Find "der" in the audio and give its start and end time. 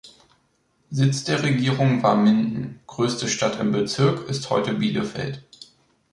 1.25-1.43